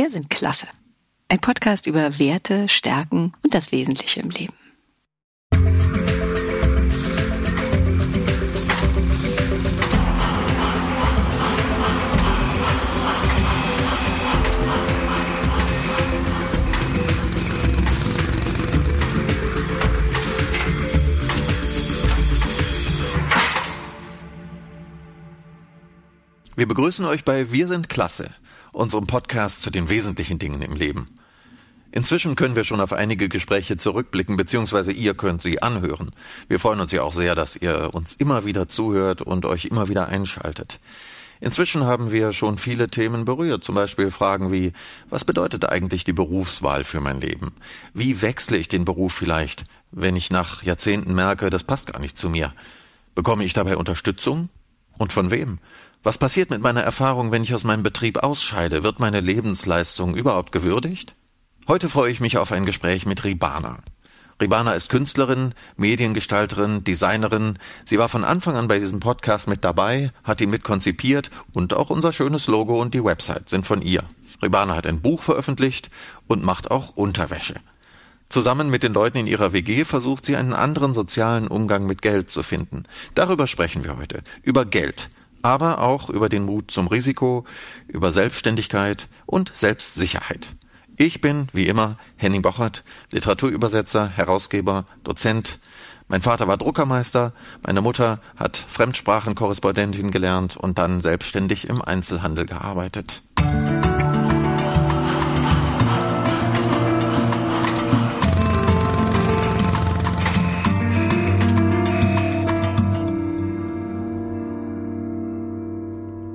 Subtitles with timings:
[0.00, 0.66] Wir sind klasse.
[1.28, 4.54] Ein Podcast über Werte, Stärken und das Wesentliche im Leben.
[26.56, 28.30] Wir begrüßen euch bei Wir sind Klasse,
[28.72, 31.06] unserem Podcast zu den wesentlichen Dingen im Leben.
[31.92, 36.10] Inzwischen können wir schon auf einige Gespräche zurückblicken, beziehungsweise ihr könnt sie anhören.
[36.48, 39.88] Wir freuen uns ja auch sehr, dass ihr uns immer wieder zuhört und euch immer
[39.88, 40.78] wieder einschaltet.
[41.40, 44.72] Inzwischen haben wir schon viele Themen berührt, zum Beispiel Fragen wie,
[45.08, 47.52] was bedeutet eigentlich die Berufswahl für mein Leben?
[47.94, 52.18] Wie wechsle ich den Beruf vielleicht, wenn ich nach Jahrzehnten merke, das passt gar nicht
[52.18, 52.52] zu mir?
[53.14, 54.50] Bekomme ich dabei Unterstützung?
[54.98, 55.58] Und von wem?
[56.02, 58.82] Was passiert mit meiner Erfahrung, wenn ich aus meinem Betrieb ausscheide?
[58.82, 61.14] Wird meine Lebensleistung überhaupt gewürdigt?
[61.68, 63.80] Heute freue ich mich auf ein Gespräch mit Ribana.
[64.40, 67.58] Ribana ist Künstlerin, Mediengestalterin, Designerin.
[67.84, 71.74] Sie war von Anfang an bei diesem Podcast mit dabei, hat ihn mit konzipiert und
[71.74, 74.02] auch unser schönes Logo und die Website sind von ihr.
[74.42, 75.90] Ribana hat ein Buch veröffentlicht
[76.26, 77.56] und macht auch Unterwäsche.
[78.30, 82.30] Zusammen mit den Leuten in ihrer WG versucht sie einen anderen sozialen Umgang mit Geld
[82.30, 82.84] zu finden.
[83.14, 84.22] Darüber sprechen wir heute.
[84.42, 85.10] Über Geld
[85.42, 87.44] aber auch über den Mut zum Risiko,
[87.88, 90.50] über Selbstständigkeit und Selbstsicherheit.
[90.96, 95.58] Ich bin, wie immer, Henning Bochert, Literaturübersetzer, Herausgeber, Dozent.
[96.08, 97.32] Mein Vater war Druckermeister,
[97.64, 103.22] meine Mutter hat Fremdsprachenkorrespondentin gelernt und dann selbstständig im Einzelhandel gearbeitet.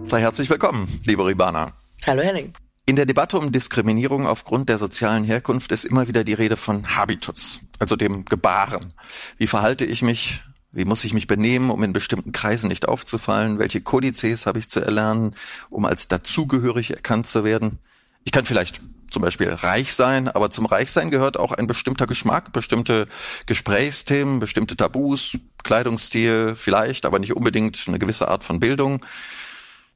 [0.07, 1.73] Sei herzlich willkommen, liebe Ribana.
[2.05, 2.53] Hallo Henning.
[2.85, 6.95] In der Debatte um Diskriminierung aufgrund der sozialen Herkunft ist immer wieder die Rede von
[6.95, 8.93] Habitus, also dem Gebaren.
[9.39, 10.43] Wie verhalte ich mich?
[10.71, 13.57] Wie muss ich mich benehmen, um in bestimmten Kreisen nicht aufzufallen?
[13.57, 15.33] Welche Kodizes habe ich zu erlernen,
[15.71, 17.79] um als dazugehörig erkannt zu werden?
[18.25, 22.53] Ich kann vielleicht zum Beispiel reich sein, aber zum Reichsein gehört auch ein bestimmter Geschmack,
[22.53, 23.07] bestimmte
[23.47, 29.03] Gesprächsthemen, bestimmte Tabus, Kleidungsstil, vielleicht, aber nicht unbedingt eine gewisse Art von Bildung.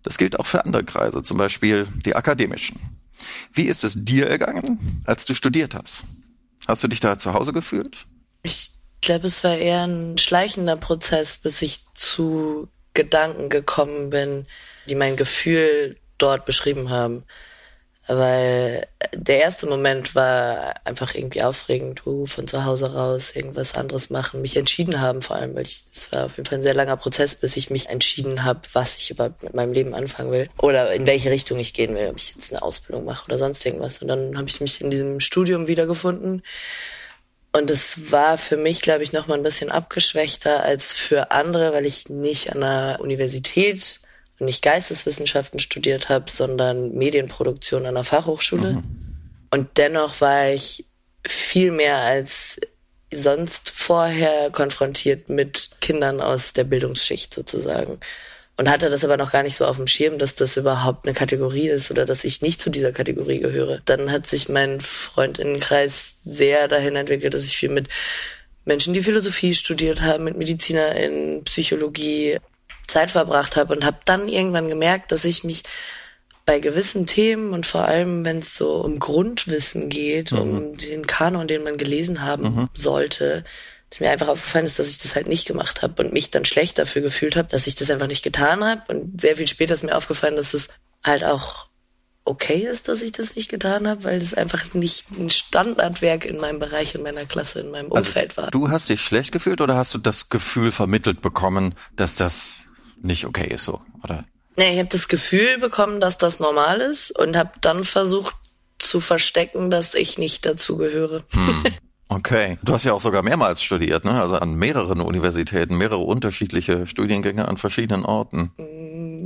[0.03, 2.79] Das gilt auch für andere Kreise, zum Beispiel die akademischen.
[3.53, 6.03] Wie ist es dir ergangen, als du studiert hast?
[6.67, 8.05] Hast du dich da zu Hause gefühlt?
[8.43, 8.71] Ich
[9.01, 14.45] glaube, es war eher ein schleichender Prozess, bis ich zu Gedanken gekommen bin,
[14.87, 17.23] die mein Gefühl dort beschrieben haben
[18.09, 24.09] weil der erste Moment war einfach irgendwie aufregend, uh, von zu Hause raus irgendwas anderes
[24.09, 26.97] machen, mich entschieden haben vor allem, weil es war auf jeden Fall ein sehr langer
[26.97, 30.91] Prozess, bis ich mich entschieden habe, was ich überhaupt mit meinem Leben anfangen will oder
[30.91, 34.01] in welche Richtung ich gehen will, ob ich jetzt eine Ausbildung mache oder sonst irgendwas.
[34.01, 36.41] Und dann habe ich mich in diesem Studium wiedergefunden.
[37.51, 41.85] Und es war für mich, glaube ich, nochmal ein bisschen abgeschwächter als für andere, weil
[41.85, 43.99] ich nicht an der Universität
[44.39, 48.73] nicht Geisteswissenschaften studiert habe, sondern Medienproduktion an der Fachhochschule.
[48.73, 48.83] Mhm.
[49.51, 50.85] Und dennoch war ich
[51.25, 52.57] viel mehr als
[53.11, 57.99] sonst vorher konfrontiert mit Kindern aus der Bildungsschicht sozusagen.
[58.57, 61.15] Und hatte das aber noch gar nicht so auf dem Schirm, dass das überhaupt eine
[61.15, 63.81] Kategorie ist oder dass ich nicht zu dieser Kategorie gehöre.
[63.85, 67.87] Dann hat sich mein Freundinnenkreis sehr dahin entwickelt, dass ich viel mit
[68.65, 72.37] Menschen, die Philosophie studiert haben, mit MedizinerInnen, Psychologie,
[72.89, 75.63] Zeit verbracht habe und habe dann irgendwann gemerkt, dass ich mich
[76.45, 80.39] bei gewissen Themen und vor allem, wenn es so um Grundwissen geht, mhm.
[80.39, 82.69] um den Kanon, den man gelesen haben mhm.
[82.73, 83.43] sollte,
[83.89, 86.45] dass mir einfach aufgefallen ist, dass ich das halt nicht gemacht habe und mich dann
[86.45, 88.81] schlecht dafür gefühlt habe, dass ich das einfach nicht getan habe.
[88.87, 90.69] Und sehr viel später ist mir aufgefallen, dass es
[91.03, 91.67] halt auch
[92.25, 96.37] okay ist, dass ich das nicht getan habe, weil es einfach nicht ein Standardwerk in
[96.37, 98.51] meinem Bereich, in meiner Klasse, in meinem also Umfeld also, war.
[98.51, 102.65] Du hast dich schlecht gefühlt oder hast du das Gefühl vermittelt bekommen, dass das
[103.01, 104.25] nicht okay ist so, oder?
[104.55, 108.35] Nee, ich habe das Gefühl bekommen, dass das normal ist und habe dann versucht
[108.77, 111.23] zu verstecken, dass ich nicht dazu gehöre.
[111.31, 111.63] Hm.
[112.11, 112.57] Okay.
[112.63, 114.19] Du hast ja auch sogar mehrmals studiert, ne?
[114.19, 118.51] Also an mehreren Universitäten, mehrere unterschiedliche Studiengänge an verschiedenen Orten.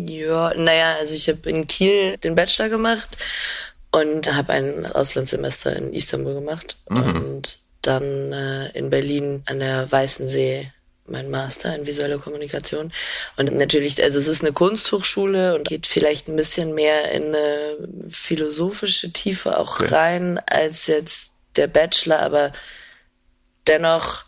[0.06, 3.18] Ja, naja, also ich habe in Kiel den Bachelor gemacht
[3.94, 6.98] und habe ein Auslandssemester in Istanbul gemacht mhm.
[6.98, 10.70] und dann äh, in Berlin an der Weißen See
[11.06, 12.94] mein Master in visuelle Kommunikation.
[13.36, 17.78] Und natürlich, also es ist eine Kunsthochschule und geht vielleicht ein bisschen mehr in eine
[18.10, 19.94] philosophische Tiefe auch okay.
[19.94, 22.52] rein als jetzt der Bachelor, aber
[23.68, 24.26] dennoch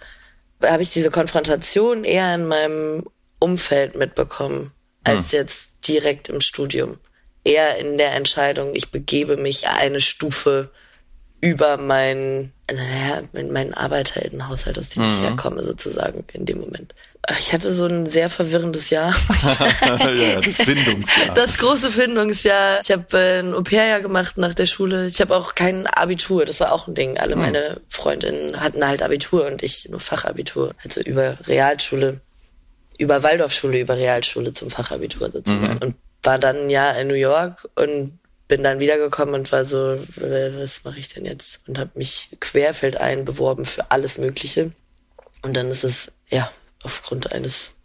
[0.63, 3.05] habe ich diese Konfrontation eher in meinem
[3.39, 4.71] Umfeld mitbekommen,
[5.03, 5.39] als hm.
[5.39, 6.99] jetzt direkt im Studium.
[7.43, 10.71] eher in der Entscheidung, ich begebe mich eine Stufe
[11.41, 15.13] über mein, naja, mein Arbeiterinnenhaushalt, aus dem mhm.
[15.13, 16.93] ich herkomme, sozusagen in dem Moment.
[17.39, 19.15] Ich hatte so ein sehr verwirrendes Jahr.
[19.81, 21.33] ja, das Findungsjahr.
[21.33, 22.79] Das große Findungsjahr.
[22.81, 25.07] Ich habe äh, ein Au-pair-Jahr gemacht nach der Schule.
[25.07, 26.45] Ich habe auch kein Abitur.
[26.45, 27.17] Das war auch ein Ding.
[27.17, 27.41] Alle mhm.
[27.41, 30.73] meine Freundinnen hatten halt Abitur und ich nur Fachabitur.
[30.83, 32.21] Also über Realschule,
[32.99, 35.73] über Waldorfschule, über Realschule zum Fachabitur sozusagen.
[35.73, 35.79] Mhm.
[35.81, 38.11] Und war dann ein Jahr in New York und
[38.47, 41.61] bin dann wiedergekommen und war so, was mache ich denn jetzt?
[41.67, 44.71] Und habe mich querfeldein beworben für alles Mögliche.
[45.41, 46.51] Und dann ist es, ja,
[46.83, 47.75] aufgrund eines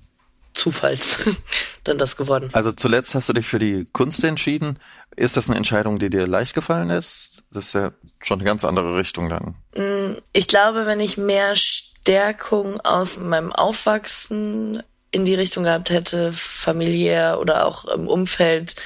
[0.53, 1.21] Zufalls
[1.85, 2.51] dann das geworden.
[2.53, 4.79] Also zuletzt hast du dich für die Kunst entschieden.
[5.17, 7.43] Ist das eine Entscheidung, die dir leicht gefallen ist?
[7.53, 9.55] Das ist ja schon eine ganz andere Richtung dann.
[9.75, 16.33] Mm, ich glaube, wenn ich mehr Stärkung aus meinem Aufwachsen in die Richtung gehabt hätte,
[16.33, 18.77] familiär oder auch im Umfeld,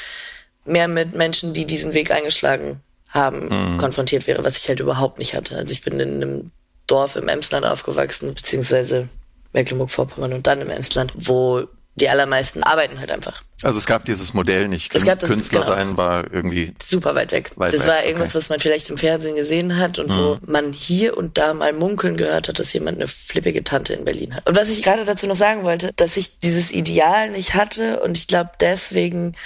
[0.65, 3.79] mehr mit Menschen, die diesen Weg eingeschlagen haben, mhm.
[3.79, 5.57] konfrontiert wäre, was ich halt überhaupt nicht hatte.
[5.57, 6.51] Also ich bin in einem
[6.87, 9.09] Dorf im Emsland aufgewachsen, beziehungsweise
[9.53, 11.65] Mecklenburg-Vorpommern und dann im Emsland, wo
[11.97, 13.41] die allermeisten arbeiten halt einfach.
[13.63, 14.93] Also es gab dieses Modell nicht.
[14.95, 15.73] Es gab das, Künstler genau.
[15.73, 17.51] sein war irgendwie super weit weg.
[17.55, 18.39] Weit das weg, war irgendwas, okay.
[18.39, 20.17] was man vielleicht im Fernsehen gesehen hat und mhm.
[20.17, 24.05] wo man hier und da mal munkeln gehört hat, dass jemand eine flippige Tante in
[24.05, 24.49] Berlin hat.
[24.49, 28.19] Und was ich gerade dazu noch sagen wollte, dass ich dieses Ideal nicht hatte und
[28.19, 29.37] ich glaube deswegen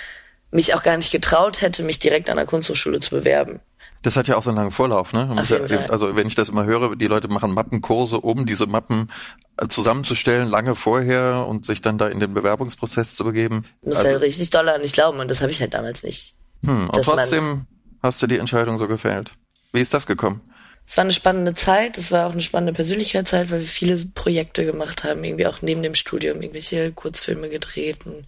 [0.51, 3.61] mich auch gar nicht getraut hätte, mich direkt an der Kunsthochschule zu bewerben.
[4.03, 5.29] Das hat ja auch so einen langen Vorlauf, ne?
[5.69, 9.11] Ja, also wenn ich das immer höre, die Leute machen Mappenkurse, um diese Mappen
[9.57, 13.65] äh, zusammenzustellen, lange vorher und sich dann da in den Bewerbungsprozess zu begeben.
[13.83, 16.05] Du musst also, halt richtig doll an dich glauben und das habe ich halt damals
[16.05, 16.37] nicht.
[16.65, 17.67] Hm, und trotzdem
[18.03, 19.35] hast du die Entscheidung so gefällt.
[19.73, 20.43] Wie ist das gekommen?
[20.87, 24.65] Es war eine spannende Zeit, es war auch eine spannende Persönlichkeitszeit, weil wir viele Projekte
[24.65, 28.25] gemacht haben, irgendwie auch neben dem Studium, irgendwelche Kurzfilme gedreht und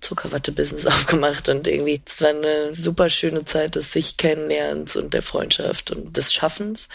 [0.00, 5.22] Zuckerwatte-Business aufgemacht und irgendwie, es war eine super schöne Zeit des sich Kennenlernens und der
[5.22, 6.88] Freundschaft und des Schaffens.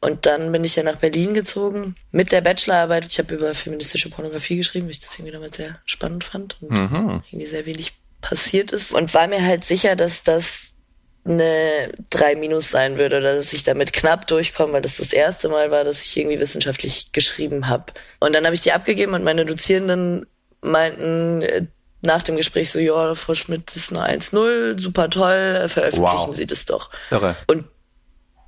[0.00, 3.06] Und dann bin ich ja nach Berlin gezogen mit der Bachelorarbeit.
[3.06, 6.70] Ich habe über feministische Pornografie geschrieben, weil ich das irgendwie damals sehr spannend fand und
[6.70, 7.22] mhm.
[7.30, 8.92] irgendwie sehr wenig passiert ist.
[8.92, 10.74] Und war mir halt sicher, dass das
[11.24, 15.48] eine 3 minus sein würde oder dass ich damit knapp durchkomme, weil das das erste
[15.48, 17.92] Mal war, dass ich irgendwie wissenschaftlich geschrieben habe.
[18.20, 20.26] Und dann habe ich die abgegeben und meine Dozierenden
[20.60, 21.66] meinten, äh,
[22.00, 26.34] nach dem Gespräch so, ja, Frau Schmidt ist eine 1-0, super toll, veröffentlichen wow.
[26.34, 26.90] Sie das doch.
[27.10, 27.36] Irre.
[27.46, 27.64] Und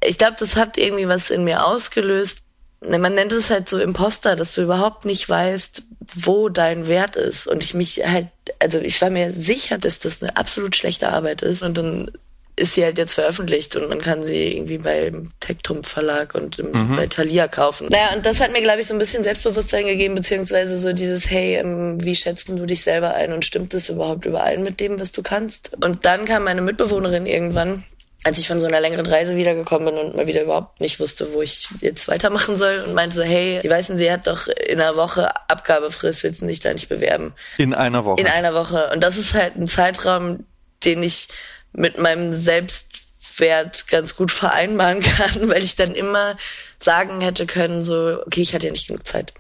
[0.05, 2.39] ich glaube, das hat irgendwie was in mir ausgelöst.
[2.81, 5.83] Ne, man nennt es halt so Imposter, dass du überhaupt nicht weißt,
[6.15, 7.47] wo dein Wert ist.
[7.47, 11.43] Und ich mich halt, also ich war mir sicher, dass das eine absolut schlechte Arbeit
[11.43, 11.63] ist.
[11.63, 12.11] Und dann
[12.61, 16.71] ist sie halt jetzt veröffentlicht und man kann sie irgendwie beim Tektrum Verlag und im,
[16.73, 16.97] mhm.
[16.97, 17.89] bei Thalia kaufen.
[17.91, 21.31] Naja, und das hat mir, glaube ich, so ein bisschen Selbstbewusstsein gegeben, beziehungsweise so dieses,
[21.31, 25.01] hey, ähm, wie schätzt du dich selber ein und stimmt das überhaupt überein mit dem,
[25.01, 25.73] was du kannst?
[25.83, 27.85] Und dann kam meine Mitbewohnerin irgendwann,
[28.25, 31.33] als ich von so einer längeren Reise wiedergekommen bin und mal wieder überhaupt nicht wusste,
[31.33, 34.81] wo ich jetzt weitermachen soll und meinte so, hey, die weißen, sie hat doch in
[34.81, 37.33] einer Woche Abgabefrist, willst du dich da nicht bewerben?
[37.57, 38.21] In einer Woche?
[38.21, 38.91] In einer Woche.
[38.93, 40.45] Und das ist halt ein Zeitraum,
[40.85, 41.29] den ich
[41.73, 46.37] mit meinem Selbstwert ganz gut vereinbaren kann, weil ich dann immer
[46.79, 49.33] sagen hätte können, so, okay, ich hatte ja nicht genug Zeit.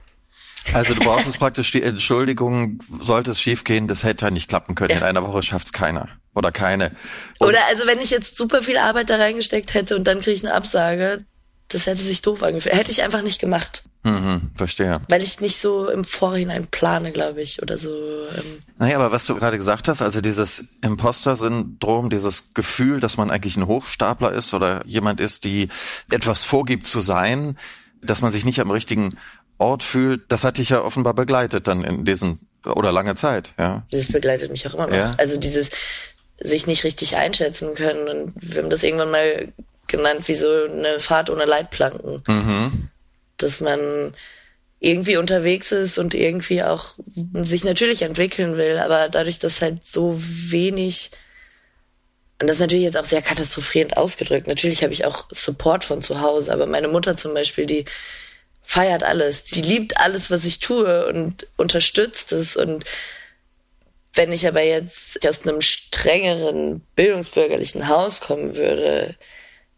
[0.74, 4.90] Also du brauchst praktisch die Entschuldigung, sollte es schiefgehen, das hätte ja nicht klappen können.
[4.90, 4.98] Ja.
[4.98, 6.92] In einer Woche schafft's keiner oder keine.
[7.38, 10.32] Und oder also wenn ich jetzt super viel Arbeit da reingesteckt hätte und dann kriege
[10.32, 11.24] ich eine Absage,
[11.70, 12.74] das hätte sich doof angefühlt.
[12.74, 13.84] Hätte ich einfach nicht gemacht.
[14.02, 15.00] Mhm, verstehe.
[15.08, 17.90] Weil ich nicht so im Vorhinein plane, glaube ich, oder so.
[17.90, 18.62] Ähm.
[18.78, 23.56] Naja, aber was du gerade gesagt hast, also dieses Imposter-Syndrom, dieses Gefühl, dass man eigentlich
[23.56, 25.68] ein Hochstapler ist oder jemand ist, die
[26.10, 27.58] etwas vorgibt zu sein,
[28.02, 29.16] dass man sich nicht am richtigen
[29.58, 33.86] Ort fühlt, das hat dich ja offenbar begleitet dann in diesen oder lange Zeit, ja.
[33.90, 34.96] Das begleitet mich auch immer noch.
[34.96, 35.12] Ja?
[35.18, 35.70] Also dieses
[36.42, 39.52] sich nicht richtig einschätzen können und wir haben das irgendwann mal
[39.90, 42.22] genannt wie so eine Fahrt ohne Leitplanken.
[42.26, 42.90] Mhm
[43.42, 44.14] dass man
[44.78, 50.16] irgendwie unterwegs ist und irgendwie auch sich natürlich entwickeln will, aber dadurch, dass halt so
[50.18, 51.10] wenig
[52.40, 54.46] und das ist natürlich jetzt auch sehr katastrophierend ausgedrückt.
[54.46, 57.84] Natürlich habe ich auch Support von zu Hause, aber meine Mutter zum Beispiel, die
[58.62, 62.56] feiert alles, die liebt alles, was ich tue und unterstützt es.
[62.56, 62.84] Und
[64.14, 69.16] wenn ich aber jetzt aus einem strengeren bildungsbürgerlichen Haus kommen würde,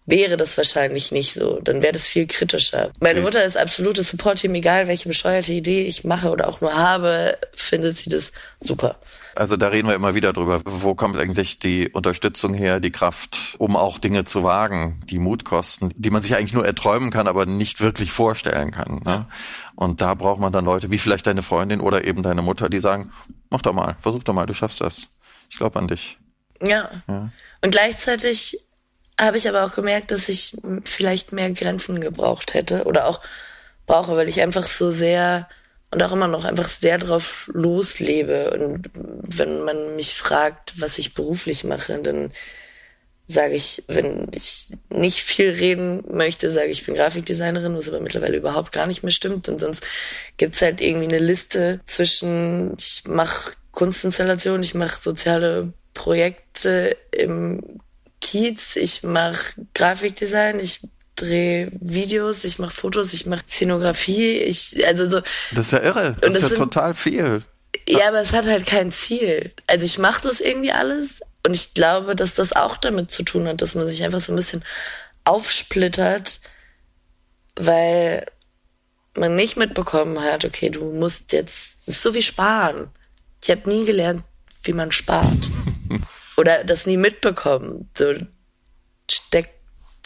[0.07, 1.61] wäre das wahrscheinlich nicht so.
[1.61, 2.91] Dann wäre das viel kritischer.
[3.01, 3.25] Meine okay.
[3.25, 7.99] Mutter ist absolutes Support-Team, egal welche bescheuerte Idee ich mache oder auch nur habe, findet
[7.99, 8.97] sie das super.
[9.35, 10.61] Also da reden wir immer wieder drüber.
[10.65, 15.45] Wo kommt eigentlich die Unterstützung her, die Kraft, um auch Dinge zu wagen, die Mut
[15.45, 19.01] kosten, die man sich eigentlich nur erträumen kann, aber nicht wirklich vorstellen kann.
[19.05, 19.27] Ne?
[19.75, 22.79] Und da braucht man dann Leute wie vielleicht deine Freundin oder eben deine Mutter, die
[22.79, 23.11] sagen,
[23.49, 25.09] mach doch mal, versuch doch mal, du schaffst das.
[25.49, 26.19] Ich glaube an dich.
[26.61, 26.91] Ja.
[27.09, 27.31] ja.
[27.63, 28.59] Und gleichzeitig
[29.21, 33.21] habe ich aber auch gemerkt, dass ich vielleicht mehr Grenzen gebraucht hätte oder auch
[33.87, 35.49] brauche, weil ich einfach so sehr
[35.93, 38.51] und auch immer noch einfach sehr drauf loslebe.
[38.51, 42.33] Und wenn man mich fragt, was ich beruflich mache, dann
[43.27, 48.01] sage ich, wenn ich nicht viel reden möchte, sage ich, ich bin Grafikdesignerin, was aber
[48.01, 49.49] mittlerweile überhaupt gar nicht mehr stimmt.
[49.49, 49.87] Und sonst
[50.39, 57.81] gibt's halt irgendwie eine Liste zwischen, ich mache Kunstinstallationen, ich mache soziale Projekte im
[58.23, 60.81] Kiez, ich mache Grafikdesign, ich
[61.17, 65.21] drehe Videos, ich mache Fotos, ich mache Szenografie, ich also so.
[65.55, 66.17] Das ist ja irre.
[66.21, 67.43] Das, das ist ja sind, total viel.
[67.87, 69.53] Ja, aber es hat halt kein Ziel.
[69.67, 73.47] Also ich mache das irgendwie alles und ich glaube, dass das auch damit zu tun
[73.47, 74.65] hat, dass man sich einfach so ein bisschen
[75.25, 76.41] aufsplittert,
[77.57, 78.25] weil
[79.15, 82.91] man nicht mitbekommen hat, okay, du musst jetzt, es ist so wie sparen.
[83.43, 84.25] Ich habe nie gelernt,
[84.63, 85.51] wie man spart.
[86.37, 87.91] Oder das nie mitbekommen.
[87.97, 88.15] So,
[89.11, 89.51] steck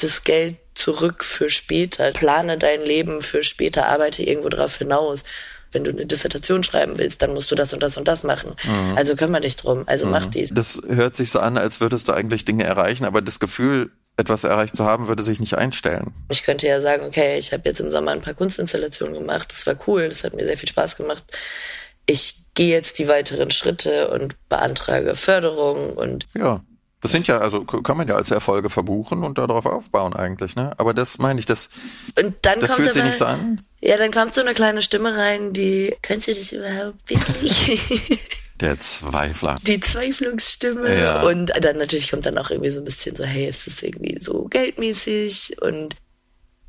[0.00, 2.12] das Geld zurück für später.
[2.12, 5.22] Plane dein Leben für später, arbeite irgendwo drauf hinaus.
[5.72, 8.54] Wenn du eine Dissertation schreiben willst, dann musst du das und das und das machen.
[8.62, 8.96] Mhm.
[8.96, 9.84] Also kümmere dich drum.
[9.86, 10.12] Also mhm.
[10.12, 10.50] mach dies.
[10.52, 14.44] Das hört sich so an, als würdest du eigentlich Dinge erreichen, aber das Gefühl, etwas
[14.44, 16.14] erreicht zu haben, würde sich nicht einstellen.
[16.30, 19.66] Ich könnte ja sagen, okay, ich habe jetzt im Sommer ein paar Kunstinstallationen gemacht, das
[19.66, 21.24] war cool, das hat mir sehr viel Spaß gemacht.
[22.06, 26.62] Ich gehe jetzt die weiteren Schritte und beantrage Förderung und ja.
[27.02, 30.72] Das sind ja, also kann man ja als Erfolge verbuchen und darauf aufbauen eigentlich, ne?
[30.78, 31.68] Aber das meine ich, das,
[32.18, 33.62] und dann das kommt fühlt sich nicht so an.
[33.80, 38.18] Ja, dann kommt so eine kleine Stimme rein, die, kennst du das überhaupt wirklich?
[38.60, 39.58] Der Zweifler.
[39.66, 40.98] Die Zweiflungsstimme.
[40.98, 41.22] Ja.
[41.22, 44.16] Und dann natürlich kommt dann auch irgendwie so ein bisschen so, hey, ist das irgendwie
[44.18, 45.60] so geldmäßig?
[45.60, 45.94] Und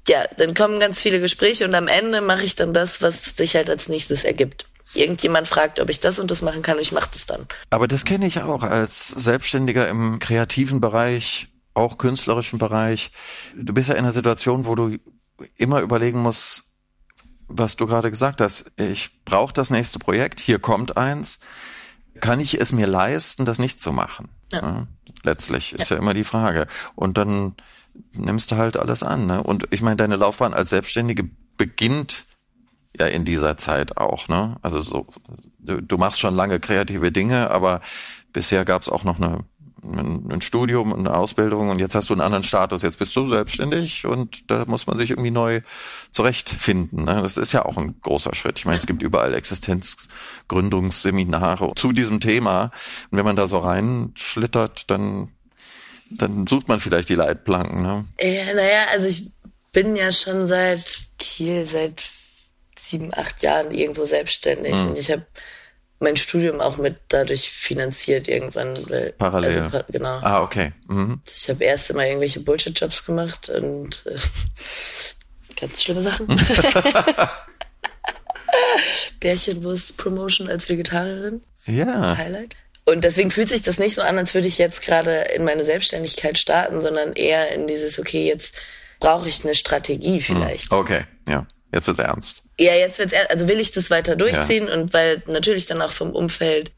[0.10, 3.56] ja, dann kommen ganz viele Gespräche und am Ende mache ich dann das, was sich
[3.56, 4.68] halt als nächstes ergibt
[4.98, 7.48] irgendjemand fragt, ob ich das und das machen kann und ich mache das dann.
[7.70, 13.12] Aber das kenne ich auch als Selbstständiger im kreativen Bereich, auch künstlerischen Bereich.
[13.56, 14.98] Du bist ja in einer Situation, wo du
[15.56, 16.64] immer überlegen musst,
[17.48, 18.72] was du gerade gesagt hast.
[18.76, 21.40] Ich brauche das nächste Projekt, hier kommt eins.
[22.20, 24.30] Kann ich es mir leisten, das nicht zu machen?
[24.52, 24.88] Ja.
[25.24, 25.96] Letztlich ist ja.
[25.96, 26.68] ja immer die Frage.
[26.96, 27.56] Und dann
[28.12, 29.28] nimmst du halt alles an.
[29.28, 29.42] Ne?
[29.44, 32.26] Und ich meine, deine Laufbahn als Selbstständige beginnt
[33.00, 34.28] ja in dieser Zeit auch.
[34.28, 34.58] Ne?
[34.62, 35.08] Also so,
[35.60, 37.82] du, du machst schon lange kreative Dinge, aber
[38.34, 39.44] bisher gab es auch noch eine,
[39.84, 42.82] ein, Studium und eine Ausbildung und jetzt hast du einen anderen Status.
[42.82, 45.62] Jetzt bist du selbstständig und da muss man sich irgendwie neu
[46.12, 47.06] zurechtfinden.
[47.06, 47.22] Ne?
[47.22, 48.60] Das ist ja auch ein großer Schritt.
[48.60, 52.72] Ich meine, es gibt überall Existenzgründungsseminare zu diesem Thema.
[53.12, 55.30] Und wenn man da so reinschlittert, dann
[56.10, 57.82] dann sucht man vielleicht die Leitplanken.
[57.82, 58.06] Ne?
[58.22, 59.32] Ja, naja, also ich
[59.72, 62.10] bin ja schon seit Kiel, seit
[62.80, 64.74] sieben, acht Jahren irgendwo selbstständig.
[64.74, 64.90] Mhm.
[64.90, 65.26] Und ich habe
[66.00, 68.78] mein Studium auch mit dadurch finanziert irgendwann.
[68.90, 69.64] Weil, Parallel.
[69.64, 70.20] Also, genau.
[70.22, 70.74] Ah, okay.
[70.88, 71.22] Mhm.
[71.26, 74.16] Ich habe erst immer irgendwelche Bullshit-Jobs gemacht und äh,
[75.60, 76.28] ganz schlimme Sachen.
[79.20, 81.42] Bärchenwurst-Promotion als Vegetarierin.
[81.66, 82.18] Ja.
[82.18, 82.56] Highlight.
[82.86, 85.66] Und deswegen fühlt sich das nicht so an, als würde ich jetzt gerade in meine
[85.66, 88.56] Selbstständigkeit starten, sondern eher in dieses, okay, jetzt
[89.00, 90.72] brauche ich eine Strategie vielleicht.
[90.72, 91.46] Okay, ja.
[91.74, 92.44] Jetzt wird's ernst.
[92.60, 93.32] Ja, jetzt wird's ernst.
[93.32, 94.74] Also will ich das weiter durchziehen ja.
[94.74, 96.72] und weil natürlich dann auch vom Umfeld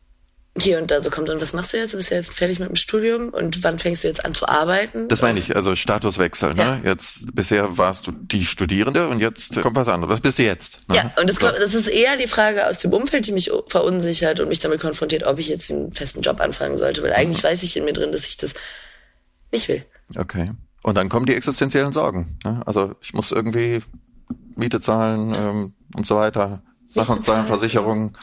[0.57, 1.93] hier und da so kommt, und was machst du jetzt?
[1.93, 4.47] Du bist ja jetzt fertig mit dem Studium und wann fängst du jetzt an zu
[4.47, 5.07] arbeiten?
[5.07, 6.61] Das meine ich, also Statuswechsel, ne?
[6.61, 6.75] ja.
[6.77, 6.81] ne?
[6.85, 10.13] Jetzt, bisher warst du die Studierende und jetzt kommt was anderes.
[10.13, 10.89] Was bist du jetzt?
[10.89, 10.95] Ne?
[10.95, 11.47] Ja, und das, so.
[11.47, 15.23] das ist eher die Frage aus dem Umfeld, die mich verunsichert und mich damit konfrontiert,
[15.23, 17.47] ob ich jetzt einen festen Job anfangen sollte, weil eigentlich mhm.
[17.47, 18.53] weiß ich in mir drin, dass ich das
[19.51, 19.85] nicht will.
[20.15, 20.51] Okay.
[20.81, 22.39] Und dann kommen die existenziellen Sorgen.
[22.43, 22.61] Ne?
[22.65, 23.81] Also ich muss irgendwie
[24.59, 28.17] Miete zahlen ähm, und so weiter, Sachen zahlen, Versicherungen,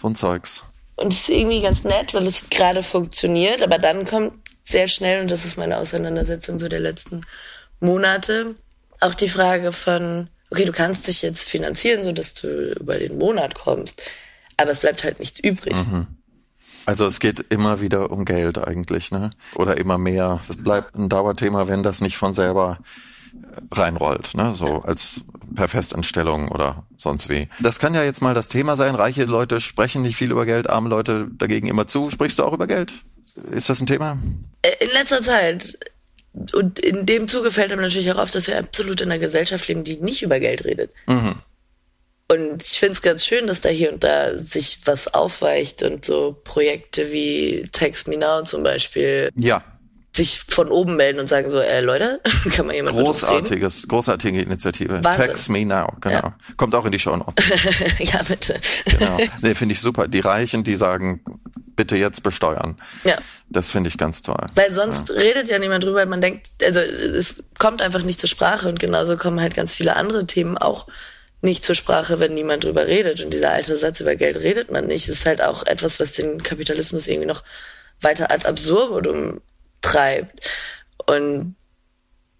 [0.00, 0.64] so ein Zeugs.
[0.96, 5.22] Und es ist irgendwie ganz nett, weil es gerade funktioniert, aber dann kommt sehr schnell,
[5.22, 7.22] und das ist meine Auseinandersetzung so der letzten
[7.80, 8.56] Monate,
[9.00, 13.16] auch die Frage von, okay, du kannst dich jetzt finanzieren, so dass du über den
[13.16, 14.02] Monat kommst,
[14.56, 15.74] aber es bleibt halt nichts übrig.
[15.74, 16.06] Mhm.
[16.84, 19.30] Also es geht immer wieder um Geld eigentlich, ne?
[19.54, 20.40] Oder immer mehr.
[20.48, 22.78] Es bleibt ein Dauerthema, wenn das nicht von selber
[23.72, 24.54] reinrollt, ne?
[24.54, 25.22] so als
[25.54, 27.48] per Festanstellung oder sonst wie.
[27.60, 28.94] Das kann ja jetzt mal das Thema sein.
[28.94, 32.10] Reiche Leute sprechen nicht viel über Geld, arme Leute dagegen immer zu.
[32.10, 32.92] Sprichst du auch über Geld?
[33.52, 34.18] Ist das ein Thema?
[34.62, 35.78] Äh, in letzter Zeit.
[36.54, 39.66] Und in dem Zuge fällt einem natürlich auch auf, dass wir absolut in einer Gesellschaft
[39.68, 40.92] leben, die nicht über Geld redet.
[41.06, 41.36] Mhm.
[42.30, 46.04] Und ich finde es ganz schön, dass da hier und da sich was aufweicht und
[46.04, 49.30] so Projekte wie Text Me Now zum Beispiel.
[49.34, 49.64] Ja,
[50.18, 52.20] sich von oben melden und sagen so, äh, Leute,
[52.54, 55.02] kann man jemand Großartiges, großartige Initiative.
[55.02, 55.26] Wahnsinn.
[55.26, 56.14] Text me now, genau.
[56.14, 56.36] Ja.
[56.56, 57.32] Kommt auch in die Show noch.
[57.98, 58.60] ja, bitte.
[58.84, 59.18] genau.
[59.40, 60.08] Nee, finde ich super.
[60.08, 61.22] Die Reichen, die sagen,
[61.76, 62.76] bitte jetzt besteuern.
[63.04, 63.16] Ja.
[63.48, 64.44] Das finde ich ganz toll.
[64.56, 65.14] Weil sonst ja.
[65.14, 66.04] redet ja niemand drüber.
[66.04, 69.96] Man denkt, also es kommt einfach nicht zur Sprache und genauso kommen halt ganz viele
[69.96, 70.88] andere Themen auch
[71.40, 73.24] nicht zur Sprache, wenn niemand drüber redet.
[73.24, 76.42] Und dieser alte Satz über Geld redet man nicht, ist halt auch etwas, was den
[76.42, 77.44] Kapitalismus irgendwie noch
[78.00, 79.40] weiter ad absurdum
[79.80, 80.48] treibt.
[81.06, 81.56] Und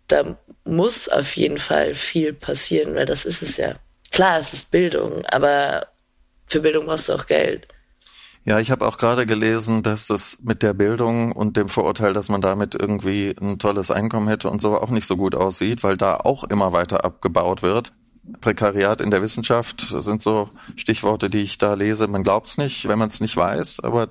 [0.08, 3.74] da muss auf jeden Fall viel passieren, weil das ist es ja.
[4.10, 5.86] Klar, es ist Bildung, aber
[6.46, 7.68] für Bildung brauchst du auch Geld.
[8.44, 12.30] Ja, ich habe auch gerade gelesen, dass das mit der Bildung und dem Vorurteil, dass
[12.30, 15.98] man damit irgendwie ein tolles Einkommen hätte und so auch nicht so gut aussieht, weil
[15.98, 17.92] da auch immer weiter abgebaut wird.
[18.40, 22.06] Prekariat in der Wissenschaft sind so Stichworte, die ich da lese.
[22.08, 24.08] Man glaubt es nicht, wenn man es nicht weiß, aber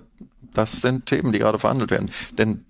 [0.54, 2.12] das sind Themen, die gerade verhandelt werden.
[2.38, 2.64] Denn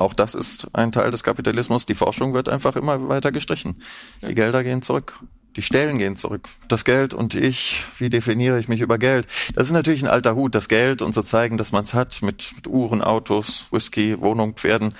[0.00, 1.86] auch das ist ein Teil des Kapitalismus.
[1.86, 3.82] Die Forschung wird einfach immer weiter gestrichen.
[4.26, 5.18] Die Gelder gehen zurück.
[5.56, 6.48] Die Stellen gehen zurück.
[6.68, 9.26] Das Geld und ich, wie definiere ich mich über Geld?
[9.54, 12.22] Das ist natürlich ein alter Hut, das Geld und so zeigen, dass man es hat
[12.22, 14.94] mit, mit Uhren, Autos, Whisky, Wohnung, Pferden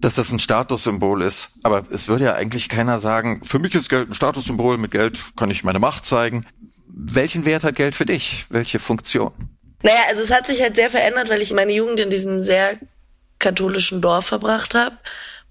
[0.00, 1.50] dass das ein Statussymbol ist.
[1.64, 5.18] Aber es würde ja eigentlich keiner sagen, für mich ist Geld ein Statussymbol, mit Geld
[5.36, 6.46] kann ich meine Macht zeigen.
[6.86, 8.46] Welchen Wert hat Geld für dich?
[8.48, 9.32] Welche Funktion?
[9.82, 12.78] Naja, also es hat sich halt sehr verändert, weil ich meine Jugend in diesem sehr
[13.38, 14.96] katholischen Dorf verbracht habe,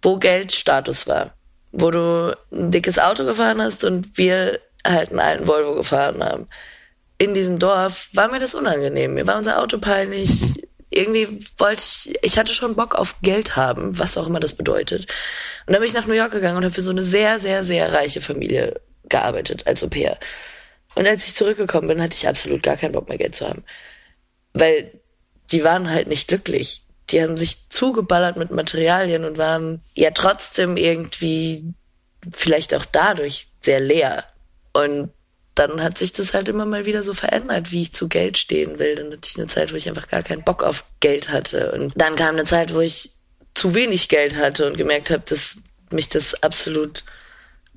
[0.02, 1.34] wo Geld Status war.
[1.72, 6.48] Wo du ein dickes Auto gefahren hast und wir halt einen alten Volvo gefahren haben.
[7.18, 9.16] In diesem Dorf war mir das unangenehm.
[9.16, 10.54] Mir war unser Auto peinlich
[10.90, 15.02] irgendwie wollte ich, ich hatte schon Bock auf Geld haben, was auch immer das bedeutet.
[15.66, 17.64] Und dann bin ich nach New York gegangen und habe für so eine sehr, sehr,
[17.64, 18.80] sehr reiche Familie
[19.10, 20.18] gearbeitet als Au pair.
[20.96, 23.64] Und als ich zurückgekommen bin, hatte ich absolut gar keinen Bock mehr Geld zu haben.
[24.54, 25.00] Weil
[25.52, 26.82] die waren halt nicht glücklich.
[27.10, 31.74] Die haben sich zugeballert mit Materialien und waren ja trotzdem irgendwie
[32.34, 34.26] vielleicht auch dadurch sehr leer.
[34.74, 35.12] Und
[35.56, 38.78] dann hat sich das halt immer mal wieder so verändert, wie ich zu Geld stehen
[38.78, 38.96] will.
[38.96, 41.72] Dann hatte ich eine Zeit, wo ich einfach gar keinen Bock auf Geld hatte.
[41.72, 43.12] Und dann kam eine Zeit, wo ich
[43.56, 45.56] zu wenig Geld hatte und gemerkt habe, dass
[45.92, 47.04] mich das absolut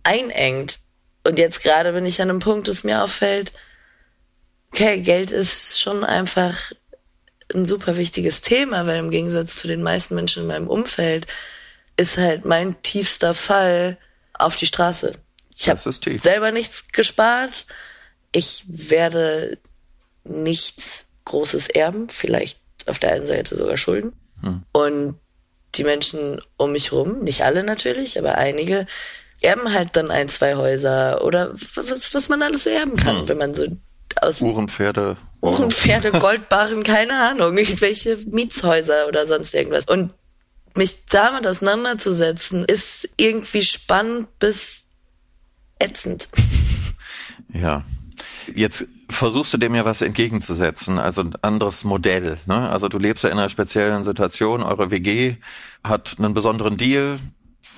[0.03, 0.79] einengt.
[1.25, 3.53] Und jetzt gerade bin ich an einem Punkt, dass mir auffällt,
[4.73, 6.73] okay, Geld ist schon einfach
[7.55, 11.27] ein super wichtiges Thema, weil im Gegensatz zu den meisten Menschen in meinem Umfeld
[11.97, 13.99] ist halt mein tiefster Fall
[14.35, 15.13] auf die Straße.
[15.55, 17.67] Ich habe selber nichts gespart.
[18.33, 19.59] Ich werde
[20.25, 24.13] nichts Großes erben, vielleicht auf der einen Seite sogar Schulden.
[24.43, 24.63] Hm.
[24.73, 25.19] Und
[25.75, 28.87] die Menschen um mich rum, nicht alle natürlich, aber einige,
[29.41, 33.29] erben halt dann ein, zwei Häuser oder was, was man alles so erben kann, hm.
[33.29, 33.67] wenn man so
[34.21, 39.87] aus Uhrenpferde, Uhrenpferde, Goldbarren, keine Ahnung, irgendwelche Mietshäuser oder sonst irgendwas.
[39.87, 40.13] Und
[40.77, 44.87] mich damit auseinanderzusetzen, ist irgendwie spannend bis
[45.79, 46.29] ätzend.
[47.53, 47.83] Ja.
[48.55, 52.39] Jetzt versuchst du dem ja was entgegenzusetzen, also ein anderes Modell.
[52.47, 52.71] Ne?
[52.71, 55.37] Also du lebst ja in einer speziellen Situation, eure WG
[55.83, 57.19] hat einen besonderen Deal,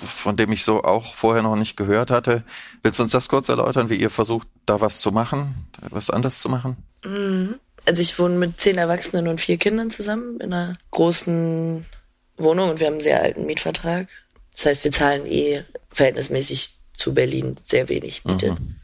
[0.05, 2.45] von dem ich so auch vorher noch nicht gehört hatte.
[2.83, 5.55] Willst du uns das kurz erläutern, wie ihr versucht, da was zu machen,
[5.91, 6.77] was anders zu machen?
[7.05, 7.59] Mhm.
[7.85, 11.85] Also ich wohne mit zehn Erwachsenen und vier Kindern zusammen in einer großen
[12.37, 14.09] Wohnung und wir haben einen sehr alten Mietvertrag.
[14.53, 18.53] Das heißt, wir zahlen eh verhältnismäßig zu Berlin sehr wenig Miete.
[18.53, 18.77] Mhm.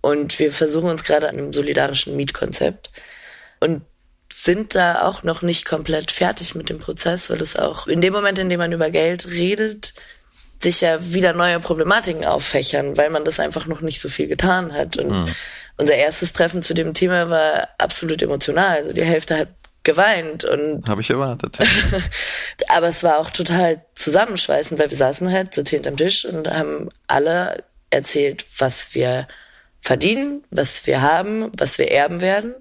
[0.00, 2.90] Und wir versuchen uns gerade an einem solidarischen Mietkonzept
[3.60, 3.82] und
[4.32, 8.12] sind da auch noch nicht komplett fertig mit dem Prozess, weil es auch in dem
[8.12, 9.92] Moment, in dem man über Geld redet,
[10.62, 14.72] sich ja wieder neue Problematiken auffächern, weil man das einfach noch nicht so viel getan
[14.72, 14.96] hat.
[14.98, 15.34] Und mhm.
[15.80, 18.78] Unser erstes Treffen zu dem Thema war absolut emotional.
[18.78, 19.48] Also die Hälfte hat
[19.82, 21.58] geweint und habe ich erwartet.
[22.68, 26.48] aber es war auch total zusammenschweißend, weil wir saßen halt so zehnt am Tisch und
[26.48, 29.26] haben alle erzählt, was wir
[29.80, 32.54] verdienen, was wir haben, was wir erben werden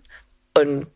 [0.57, 0.87] und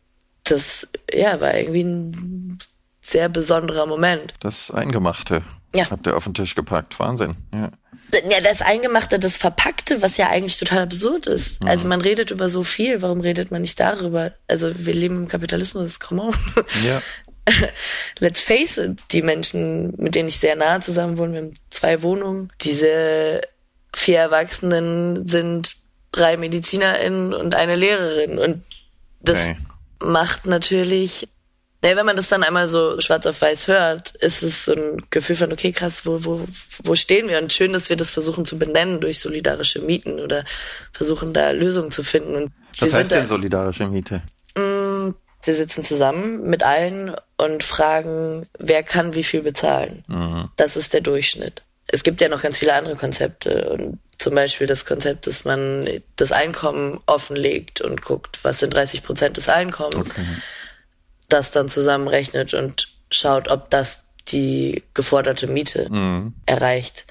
[0.44, 2.58] das ja war irgendwie ein
[3.02, 4.34] sehr besonderer Moment.
[4.40, 5.42] Das Eingemachte
[5.74, 5.90] ja.
[5.90, 7.36] habt ihr auf den Tisch gepackt, Wahnsinn.
[7.54, 7.70] Ja
[8.12, 11.62] ja, das Eingemachte, das Verpackte, was ja eigentlich total absurd ist.
[11.62, 11.68] Mhm.
[11.68, 14.32] Also man redet über so viel, warum redet man nicht darüber?
[14.48, 16.34] Also wir leben im Kapitalismus, come on.
[16.84, 17.02] Ja.
[18.18, 22.02] Let's face it, die Menschen, mit denen ich sehr nahe zusammen wohne, wir haben zwei
[22.02, 22.52] Wohnungen.
[22.62, 23.42] Diese
[23.94, 25.76] vier Erwachsenen sind
[26.10, 28.38] drei MedizinerInnen und eine Lehrerin.
[28.38, 28.64] Und
[29.20, 29.56] das okay.
[30.00, 31.28] macht natürlich
[31.84, 35.02] Nee, wenn man das dann einmal so schwarz auf weiß hört, ist es so ein
[35.10, 36.46] Gefühl von, okay, krass, wo, wo,
[36.82, 37.36] wo stehen wir?
[37.36, 40.46] Und schön, dass wir das versuchen zu benennen durch solidarische Mieten oder
[40.92, 42.36] versuchen da Lösungen zu finden.
[42.36, 44.22] Und Was heißt denn solidarische Miete?
[44.56, 45.10] Mm,
[45.42, 50.04] wir sitzen zusammen mit allen und fragen, wer kann wie viel bezahlen.
[50.06, 50.48] Mhm.
[50.56, 51.64] Das ist der Durchschnitt.
[51.88, 55.86] Es gibt ja noch ganz viele andere Konzepte und zum Beispiel das Konzept, dass man
[56.16, 60.12] das Einkommen offenlegt und guckt, was sind 30 Prozent des Einkommens.
[60.12, 60.24] Okay
[61.28, 66.34] das dann zusammenrechnet und schaut, ob das die geforderte Miete mhm.
[66.46, 67.06] erreicht.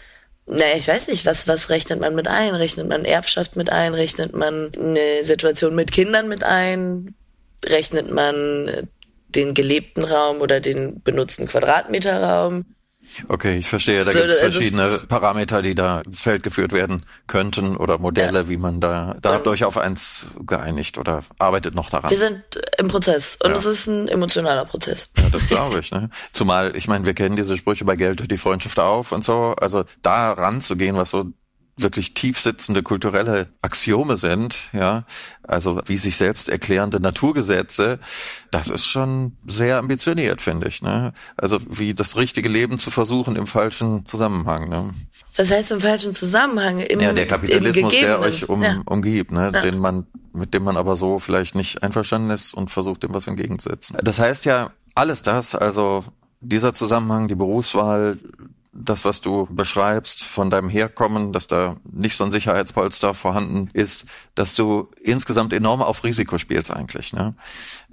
[0.45, 2.54] Naja, ich weiß nicht, was, was rechnet man mit ein?
[2.56, 3.93] Rechnet man Erbschaft mit ein?
[3.93, 7.15] Rechnet man eine Situation mit Kindern mit ein?
[7.65, 8.89] Rechnet man
[9.30, 12.65] den gelebten Raum oder den benutzten Quadratmeterraum?
[13.28, 14.06] Okay, ich verstehe.
[14.06, 18.39] Da so, gibt es verschiedene Parameter, die da ins Feld geführt werden könnten oder Modelle,
[18.39, 18.49] ja.
[18.49, 19.15] wie man da.
[19.21, 22.10] Da habt ihr euch auf eins geeinigt oder arbeitet noch daran.
[22.10, 22.43] Wir sind
[22.78, 23.56] im Prozess und ja.
[23.56, 25.12] es ist ein emotionaler Prozess.
[25.17, 25.91] Ja, das glaube ich.
[25.91, 26.10] Ne?
[26.32, 29.56] Zumal, ich meine, wir kennen diese Sprüche bei Geld die Freundschaft auf und so.
[29.60, 31.26] Also da ranzugehen, was so
[31.75, 35.05] wirklich tief sitzende kulturelle Axiome sind, ja,
[35.41, 37.99] also wie sich selbst erklärende Naturgesetze,
[38.51, 41.13] das ist schon sehr ambitioniert, finde ich, ne?
[41.36, 44.93] Also wie das richtige Leben zu versuchen im falschen Zusammenhang, ne?
[45.36, 46.79] Was heißt im falschen Zusammenhang?
[46.79, 48.81] Im, ja, der Kapitalismus, der euch um, ja.
[48.86, 49.51] umgibt, ne?
[49.53, 49.62] Ja.
[49.62, 53.25] Den man, mit dem man aber so vielleicht nicht einverstanden ist und versucht, dem was
[53.25, 53.97] entgegenzusetzen.
[54.03, 56.03] Das heißt ja, alles das, also
[56.39, 58.19] dieser Zusammenhang, die Berufswahl,
[58.73, 64.05] das, was du beschreibst von deinem Herkommen, dass da nicht so ein Sicherheitspolster vorhanden ist,
[64.33, 67.13] dass du insgesamt enorm auf Risiko spielst eigentlich.
[67.13, 67.36] Ne?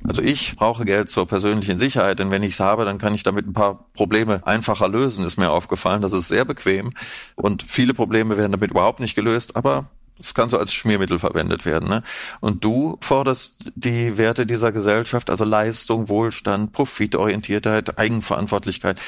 [0.05, 3.23] Also ich brauche Geld zur persönlichen Sicherheit, denn wenn ich es habe, dann kann ich
[3.23, 6.01] damit ein paar Probleme einfacher lösen, ist mir aufgefallen.
[6.01, 6.93] Das ist sehr bequem
[7.35, 9.91] und viele Probleme werden damit überhaupt nicht gelöst, aber
[10.21, 11.89] es kann so als Schmiermittel verwendet werden.
[11.89, 12.03] Ne?
[12.41, 19.01] Und du forderst die Werte dieser Gesellschaft, also Leistung, Wohlstand, Profitorientiertheit, Eigenverantwortlichkeit,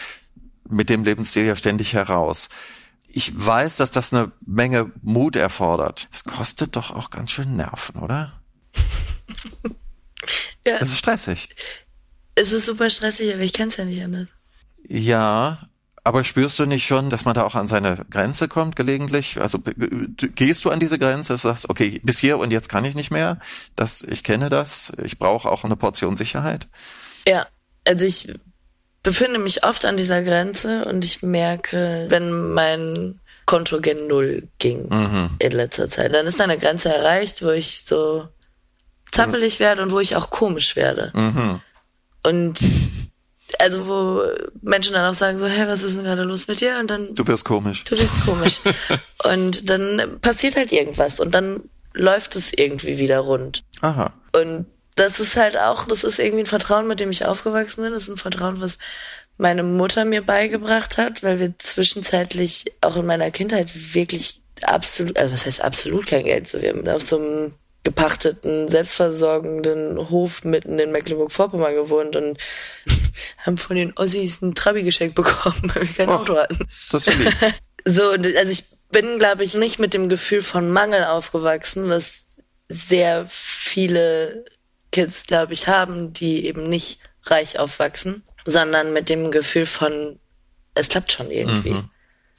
[0.72, 2.48] mit dem Lebensstil ja ständig heraus.
[3.08, 6.08] Ich weiß, dass das eine Menge Mut erfordert.
[6.12, 8.40] Es kostet doch auch ganz schön Nerven, oder?
[10.66, 10.78] ja.
[10.78, 11.50] Das ist stressig.
[12.34, 14.28] Es ist super stressig, aber ich kann es ja nicht anders.
[14.88, 15.68] Ja,
[16.04, 19.40] aber spürst du nicht schon, dass man da auch an seine Grenze kommt gelegentlich?
[19.40, 23.10] Also gehst du an diese Grenze, sagst, okay, bis hier und jetzt kann ich nicht
[23.10, 23.38] mehr.
[23.76, 24.92] Das, ich kenne das.
[25.04, 26.68] Ich brauche auch eine Portion Sicherheit.
[27.28, 27.46] Ja,
[27.84, 28.32] also ich
[29.02, 34.88] befinde mich oft an dieser Grenze und ich merke, wenn mein Konto gen Null ging
[34.88, 35.30] mhm.
[35.38, 38.28] in letzter Zeit, dann ist eine Grenze erreicht, wo ich so
[39.10, 41.12] zappelig werde und wo ich auch komisch werde.
[41.14, 41.60] Mhm.
[42.22, 42.60] Und
[43.58, 44.22] also wo
[44.62, 46.78] Menschen dann auch sagen so, hey, was ist denn gerade los mit dir?
[46.78, 47.84] Und dann du wirst komisch.
[47.84, 48.60] Du wirst komisch.
[49.24, 51.60] und dann passiert halt irgendwas und dann
[51.92, 53.64] läuft es irgendwie wieder rund.
[53.82, 54.12] Aha.
[54.34, 57.92] Und das ist halt auch, das ist irgendwie ein Vertrauen, mit dem ich aufgewachsen bin.
[57.92, 58.78] Das ist ein Vertrauen, was
[59.38, 65.32] meine Mutter mir beigebracht hat, weil wir zwischenzeitlich auch in meiner Kindheit wirklich absolut, also
[65.32, 70.78] was heißt absolut kein Geld, so wir haben auf so einem gepachteten, selbstversorgenden Hof mitten
[70.78, 72.38] in Mecklenburg-Vorpommern gewohnt und
[73.38, 76.58] haben von den Ossis ein Trabi geschenkt bekommen, weil wir kein oh, Auto hatten.
[76.92, 77.18] Das ist
[77.84, 82.24] so, also ich bin, glaube ich, nicht mit dem Gefühl von Mangel aufgewachsen, was
[82.68, 84.44] sehr viele
[84.92, 90.18] Kids, glaube ich, haben, die eben nicht reich aufwachsen, sondern mit dem Gefühl von,
[90.74, 91.70] es klappt schon irgendwie.
[91.70, 91.90] Mhm.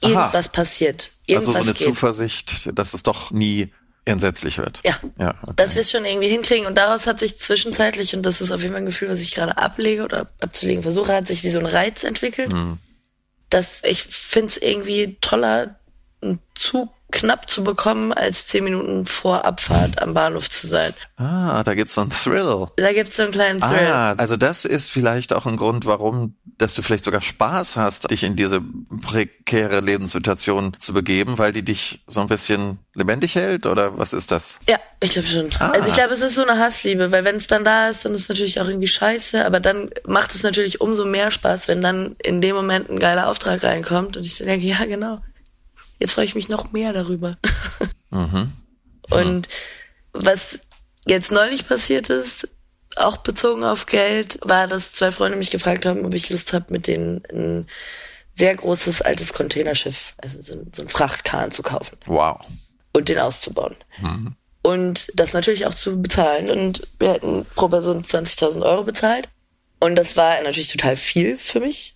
[0.02, 1.12] Irgendwas passiert.
[1.26, 1.86] Irgendwas also so eine geht.
[1.86, 3.72] Zuversicht, dass es doch nie
[4.04, 4.80] entsetzlich wird.
[4.84, 4.98] Ja.
[5.18, 5.54] ja okay.
[5.56, 6.66] Dass wir es schon irgendwie hinkriegen.
[6.66, 9.34] Und daraus hat sich zwischenzeitlich, und das ist auf jeden Fall ein Gefühl, was ich
[9.34, 12.52] gerade ablege oder abzulegen versuche, hat sich wie so ein Reiz entwickelt.
[12.52, 12.78] Mhm.
[13.50, 15.78] Dass ich finde es irgendwie toller,
[16.22, 20.92] einen Zug knapp zu bekommen, als zehn Minuten vor Abfahrt am Bahnhof zu sein.
[21.16, 22.66] Ah, da gibt's so einen Thrill.
[22.76, 23.86] Da gibt's so einen kleinen Thrill.
[23.86, 28.10] Ah, also das ist vielleicht auch ein Grund, warum, dass du vielleicht sogar Spaß hast,
[28.10, 28.60] dich in diese
[29.02, 34.32] prekäre Lebenssituation zu begeben, weil die dich so ein bisschen lebendig hält oder was ist
[34.32, 34.58] das?
[34.68, 35.50] Ja, ich glaube schon.
[35.60, 35.70] Ah.
[35.70, 38.12] Also ich glaube, es ist so eine Hassliebe, weil wenn es dann da ist, dann
[38.12, 41.80] ist es natürlich auch irgendwie scheiße, aber dann macht es natürlich umso mehr Spaß, wenn
[41.80, 45.20] dann in dem Moment ein geiler Auftrag reinkommt und ich denke, ja genau,
[46.04, 47.38] Jetzt freue ich mich noch mehr darüber.
[48.10, 48.52] Mhm.
[49.10, 49.48] Und
[50.12, 50.60] was
[51.04, 52.48] jetzt neulich passiert ist,
[52.94, 56.72] auch bezogen auf Geld, war, dass zwei Freunde mich gefragt haben, ob ich Lust habe,
[56.72, 57.66] mit denen ein
[58.36, 61.98] sehr großes altes Containerschiff, also so ein Frachtkahn zu kaufen.
[62.06, 62.38] Wow.
[62.92, 63.74] Und den auszubauen.
[64.00, 64.36] Mhm.
[64.62, 66.50] Und das natürlich auch zu bezahlen.
[66.50, 69.28] Und wir hätten pro Person 20.000 Euro bezahlt.
[69.80, 71.93] Und das war natürlich total viel für mich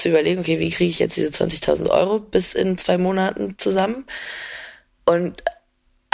[0.00, 4.06] zu überlegen, okay, wie kriege ich jetzt diese 20.000 Euro bis in zwei Monaten zusammen?
[5.04, 5.42] Und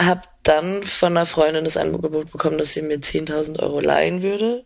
[0.00, 4.64] habe dann von einer Freundin das Angebot bekommen, dass sie mir 10.000 Euro leihen würde.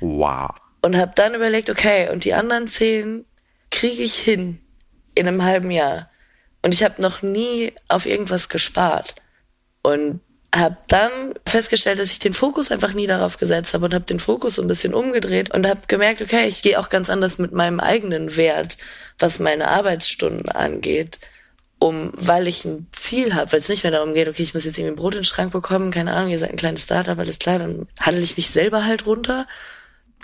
[0.00, 0.50] Wow.
[0.82, 3.24] Und habe dann überlegt, okay, und die anderen 10
[3.70, 4.60] kriege ich hin
[5.14, 6.10] in einem halben Jahr.
[6.62, 9.14] Und ich habe noch nie auf irgendwas gespart.
[9.82, 10.20] Und
[10.54, 11.10] habe dann
[11.46, 14.62] festgestellt, dass ich den Fokus einfach nie darauf gesetzt habe und habe den Fokus so
[14.62, 18.36] ein bisschen umgedreht und habe gemerkt, okay, ich gehe auch ganz anders mit meinem eigenen
[18.36, 18.76] Wert,
[19.18, 21.20] was meine Arbeitsstunden angeht,
[21.78, 24.64] um, weil ich ein Ziel habe, weil es nicht mehr darum geht, okay, ich muss
[24.64, 27.38] jetzt irgendwie Brot in den Schrank bekommen, keine Ahnung, ihr seid ein kleines Startup, alles
[27.38, 29.46] klar, dann handle ich mich selber halt runter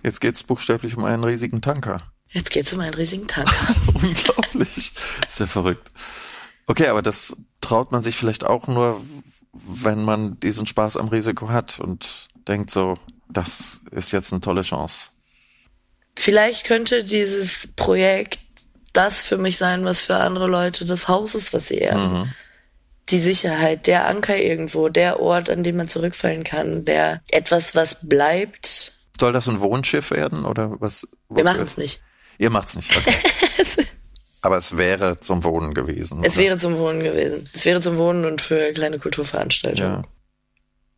[0.03, 2.03] Jetzt geht's buchstäblich um einen riesigen Tanker.
[2.31, 3.75] Jetzt geht's um einen riesigen Tanker.
[3.95, 4.93] Unglaublich.
[5.29, 5.91] Sehr verrückt.
[6.67, 9.03] Okay, aber das traut man sich vielleicht auch nur,
[9.67, 12.97] wenn man diesen Spaß am Risiko hat und denkt so,
[13.29, 15.11] das ist jetzt eine tolle Chance.
[16.17, 18.41] Vielleicht könnte dieses Projekt
[18.93, 22.13] das für mich sein, was für andere Leute das Haus ist, was sie ehren.
[22.13, 22.35] Mhm.
[23.11, 27.99] Die Sicherheit, der Anker irgendwo, der Ort, an den man zurückfallen kann, der etwas, was
[28.03, 28.93] bleibt.
[29.19, 31.07] Soll das ein Wohnschiff werden oder was?
[31.29, 32.03] Wir machen es nicht.
[32.39, 32.95] Ihr macht's nicht.
[32.97, 33.15] Okay.
[34.49, 36.21] Aber es wäre zum Wohnen gewesen.
[36.23, 36.47] Es oder?
[36.47, 37.51] wäre zum Wohnen gewesen.
[37.53, 39.93] Es wäre zum Wohnen und für kleine Kulturveranstaltungen.
[39.93, 40.05] Ja.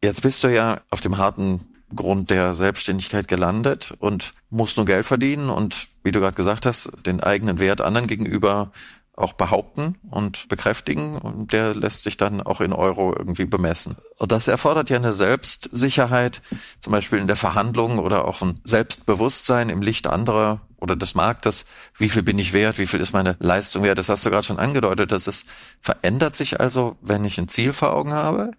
[0.04, 5.04] Jetzt bist du ja auf dem harten Grund der Selbstständigkeit gelandet und musst nur Geld
[5.04, 8.70] verdienen und, wie du gerade gesagt hast, den eigenen Wert anderen gegenüber
[9.16, 13.96] auch behaupten und bekräftigen und der lässt sich dann auch in Euro irgendwie bemessen.
[14.16, 16.40] Und das erfordert ja eine Selbstsicherheit,
[16.78, 21.64] zum Beispiel in der Verhandlung oder auch ein Selbstbewusstsein im Licht anderer oder des Marktes.
[21.96, 22.78] Wie viel bin ich wert?
[22.78, 23.98] Wie viel ist meine Leistung wert?
[23.98, 25.12] Das hast du gerade schon angedeutet.
[25.12, 25.44] dass es
[25.80, 28.52] verändert sich also, wenn ich ein Ziel vor Augen habe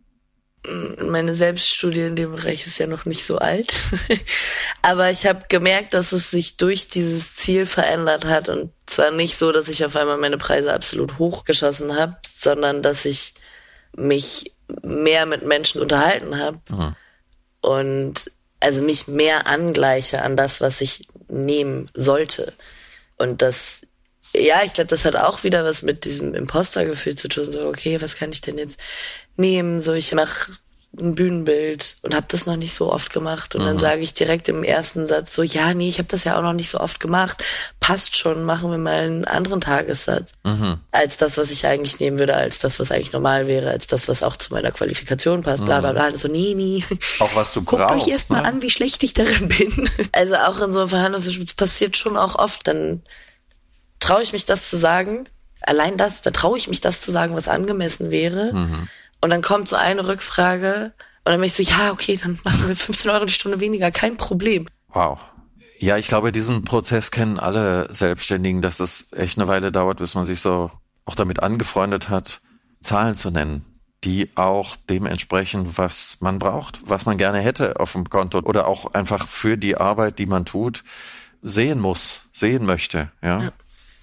[0.99, 3.73] meine Selbststudie in dem Bereich ist ja noch nicht so alt.
[4.83, 8.47] Aber ich habe gemerkt, dass es sich durch dieses Ziel verändert hat.
[8.47, 13.05] Und zwar nicht so, dass ich auf einmal meine Preise absolut hochgeschossen habe, sondern dass
[13.05, 13.33] ich
[13.95, 14.53] mich
[14.83, 16.59] mehr mit Menschen unterhalten habe.
[16.69, 16.95] Mhm.
[17.61, 22.53] Und also mich mehr angleiche an das, was ich nehmen sollte.
[23.17, 23.81] Und das,
[24.35, 27.49] ja, ich glaube, das hat auch wieder was mit diesem Impostergefühl zu tun.
[27.49, 28.79] So, okay, was kann ich denn jetzt
[29.37, 29.79] nehmen.
[29.79, 30.53] So, ich mache
[30.99, 33.55] ein Bühnenbild und habe das noch nicht so oft gemacht.
[33.55, 33.65] Und mhm.
[33.65, 36.41] dann sage ich direkt im ersten Satz so, ja, nee, ich habe das ja auch
[36.41, 37.43] noch nicht so oft gemacht.
[37.79, 40.33] Passt schon, machen wir mal einen anderen Tagessatz.
[40.43, 40.79] Mhm.
[40.91, 44.09] Als das, was ich eigentlich nehmen würde, als das, was eigentlich normal wäre, als das,
[44.09, 45.95] was auch zu meiner Qualifikation passt, bla bla mhm.
[45.95, 46.03] bla.
[46.03, 46.83] Also nee, nee.
[47.19, 48.07] Auch was du Guckt brauchst.
[48.07, 48.49] euch erst mal ne?
[48.49, 49.89] an, wie schlecht ich darin bin.
[50.13, 52.67] Also auch in so Verhandlungen, das passiert schon auch oft.
[52.67, 53.01] Dann
[53.99, 55.29] traue ich mich das zu sagen.
[55.61, 58.51] Allein das, da traue ich mich das zu sagen, was angemessen wäre.
[58.51, 58.87] Mhm
[59.21, 62.67] und dann kommt so eine Rückfrage und dann bin ich so, ja, okay, dann machen
[62.67, 64.67] wir 15 Euro die Stunde weniger, kein Problem.
[64.89, 65.19] Wow.
[65.79, 70.15] Ja, ich glaube, diesen Prozess kennen alle Selbstständigen, dass es echt eine Weile dauert, bis
[70.15, 70.71] man sich so
[71.05, 72.41] auch damit angefreundet hat,
[72.83, 73.65] Zahlen zu nennen,
[74.03, 78.93] die auch dementsprechend, was man braucht, was man gerne hätte auf dem Konto oder auch
[78.93, 80.83] einfach für die Arbeit, die man tut,
[81.41, 83.41] sehen muss, sehen möchte, ja.
[83.41, 83.51] ja.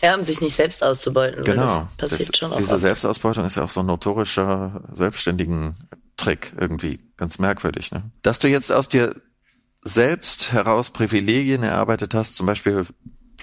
[0.03, 1.45] Ja, um sich nicht selbst auszubeuten.
[1.45, 1.89] Genau.
[1.97, 2.81] das passiert das, schon auch diese oft.
[2.83, 5.75] Selbstausbeutung ist ja auch so ein notorischer selbstständigen
[6.17, 7.01] Trick irgendwie.
[7.17, 7.91] Ganz merkwürdig.
[7.91, 8.11] Ne?
[8.23, 9.17] Dass du jetzt aus dir
[9.83, 12.87] selbst heraus Privilegien erarbeitet hast, zum Beispiel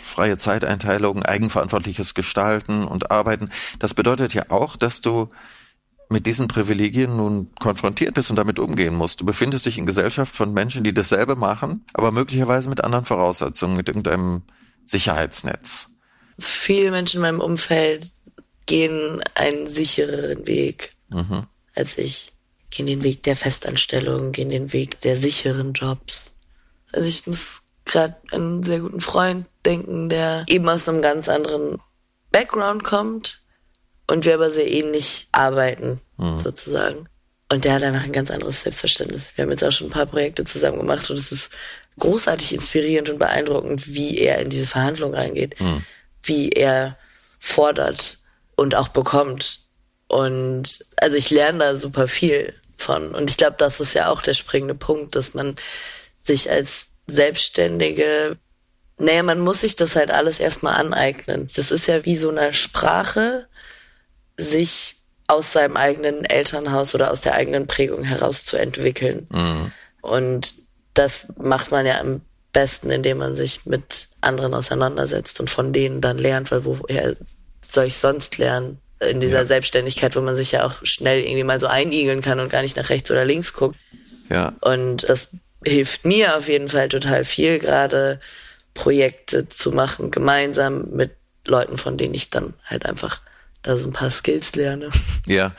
[0.01, 5.29] freie Zeiteinteilung, eigenverantwortliches Gestalten und Arbeiten, das bedeutet ja auch, dass du
[6.09, 9.21] mit diesen Privilegien nun konfrontiert bist und damit umgehen musst.
[9.21, 13.75] Du befindest dich in Gesellschaft von Menschen, die dasselbe machen, aber möglicherweise mit anderen Voraussetzungen,
[13.75, 14.43] mit irgendeinem
[14.85, 15.94] Sicherheitsnetz
[16.39, 18.11] viele Menschen in meinem Umfeld
[18.65, 21.47] gehen einen sichereren Weg mhm.
[21.75, 22.31] als ich.
[22.71, 26.33] Gehen den Weg der Festanstellung, gehen den Weg der sicheren Jobs.
[26.91, 31.79] Also ich muss gerade einen sehr guten Freund denken, der eben aus einem ganz anderen
[32.31, 33.41] Background kommt
[34.07, 36.37] und wir aber sehr ähnlich arbeiten, mhm.
[36.37, 37.07] sozusagen.
[37.49, 39.33] Und der hat einfach ein ganz anderes Selbstverständnis.
[39.35, 41.53] Wir haben jetzt auch schon ein paar Projekte zusammen gemacht und es ist
[41.99, 45.61] großartig inspirierend und beeindruckend, wie er in diese Verhandlung reingeht.
[45.61, 45.83] Mhm
[46.25, 46.97] wie er
[47.39, 48.19] fordert
[48.55, 49.59] und auch bekommt.
[50.07, 53.15] Und also ich lerne da super viel von.
[53.15, 55.55] Und ich glaube, das ist ja auch der springende Punkt, dass man
[56.23, 58.37] sich als Selbstständige,
[58.97, 61.47] naja, man muss sich das halt alles erstmal aneignen.
[61.55, 63.47] Das ist ja wie so eine Sprache,
[64.37, 69.27] sich aus seinem eigenen Elternhaus oder aus der eigenen Prägung heraus zu entwickeln.
[69.31, 69.71] Mhm.
[70.01, 70.53] Und
[70.93, 72.21] das macht man ja im
[72.55, 77.15] besten, indem man sich mit anderen auseinandersetzt und von denen dann lernt, weil woher
[77.61, 78.79] soll ich sonst lernen?
[79.01, 79.45] In dieser ja.
[79.45, 82.77] Selbstständigkeit, wo man sich ja auch schnell irgendwie mal so einigeln kann und gar nicht
[82.77, 83.75] nach rechts oder links guckt.
[84.29, 84.53] Ja.
[84.61, 85.31] Und das
[85.65, 88.21] hilft mir auf jeden Fall total viel, gerade
[88.73, 91.11] Projekte zu machen, gemeinsam mit
[91.45, 93.19] Leuten, von denen ich dann halt einfach
[93.65, 94.89] da so ein paar Skills lerne.
[95.25, 95.53] Ja,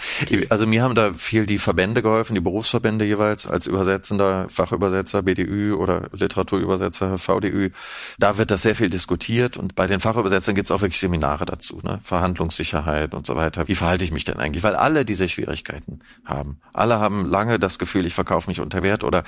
[0.48, 5.74] also mir haben da viel die Verbände geholfen, die Berufsverbände jeweils als Übersetzender, Fachübersetzer, BDÜ
[5.74, 7.70] oder Literaturübersetzer, VDÜ.
[8.18, 11.46] Da wird das sehr viel diskutiert und bei den Fachübersetzern gibt es auch wirklich Seminare
[11.46, 11.98] dazu, ne?
[12.02, 13.66] Verhandlungssicherheit und so weiter.
[13.66, 14.62] Wie verhalte ich mich denn eigentlich?
[14.62, 16.60] Weil alle diese Schwierigkeiten haben.
[16.72, 19.24] Alle haben lange das Gefühl, ich verkaufe mich unter Wert oder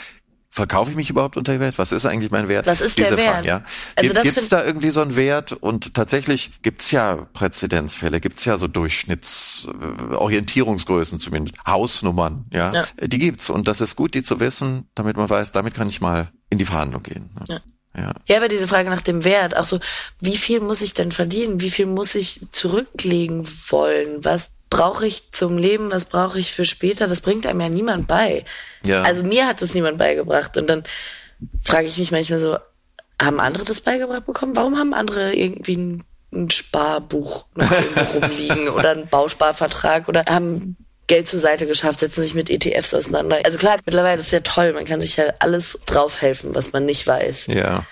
[0.59, 1.79] verkaufe ich mich überhaupt unter Wert?
[1.79, 2.66] Was ist eigentlich mein Wert?
[2.66, 3.29] Was ist Diese der Wert?
[3.29, 3.62] Fragen, ja.
[3.94, 5.53] Also Gibt es da irgendwie so einen Wert?
[5.53, 12.73] Und tatsächlich gibt's ja Präzedenzfälle, gibt's ja so Durchschnittsorientierungsgrößen zumindest, Hausnummern, ja?
[12.73, 12.85] ja.
[13.01, 16.01] Die gibt's und das ist gut, die zu wissen, damit man weiß, damit kann ich
[16.01, 17.31] mal in die Verhandlung gehen.
[17.38, 17.44] Ne?
[17.49, 17.61] Ja.
[17.97, 18.12] Ja.
[18.29, 19.81] ja, aber diese Frage nach dem Wert, auch so,
[20.21, 21.61] wie viel muss ich denn verdienen?
[21.61, 24.23] Wie viel muss ich zurücklegen wollen?
[24.25, 25.90] Was brauche ich zum Leben?
[25.90, 27.07] Was brauche ich für später?
[27.07, 28.44] Das bringt einem ja niemand bei.
[28.85, 29.02] Ja.
[29.02, 30.57] Also mir hat das niemand beigebracht.
[30.57, 30.85] Und dann
[31.62, 32.59] frage ich mich manchmal so,
[33.20, 34.57] haben andere das beigebracht bekommen?
[34.57, 40.76] Warum haben andere irgendwie ein, ein Sparbuch noch irgendwo rumliegen oder einen Bausparvertrag oder haben
[41.09, 43.40] Geld zur Seite geschafft, setzen sich mit ETFs auseinander.
[43.44, 46.85] Also klar, mittlerweile ist es ja toll, man kann sich ja alles draufhelfen, was man
[46.85, 47.46] nicht weiß.
[47.46, 47.87] Ja.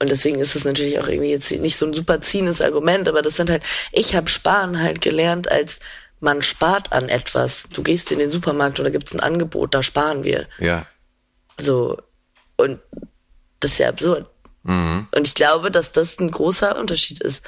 [0.00, 3.22] Und deswegen ist es natürlich auch irgendwie jetzt nicht so ein super ziehendes Argument, aber
[3.22, 5.80] das sind halt, ich habe Sparen halt gelernt als
[6.20, 7.64] man spart an etwas.
[7.72, 10.46] Du gehst in den Supermarkt und da gibt's ein Angebot, da sparen wir.
[10.58, 10.86] Ja.
[11.58, 11.98] So.
[12.56, 12.80] Und
[13.60, 14.26] das ist ja absurd.
[14.64, 15.08] Mhm.
[15.14, 17.42] Und ich glaube, dass das ein großer Unterschied ist.